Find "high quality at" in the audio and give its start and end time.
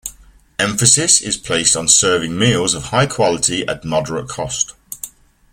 2.85-3.83